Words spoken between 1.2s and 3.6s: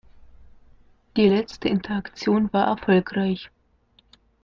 letzte Interaktion war erfolgreich.